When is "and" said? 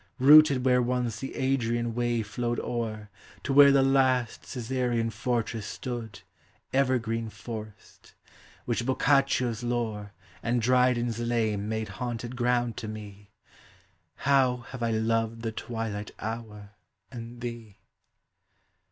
10.41-10.59, 17.11-17.39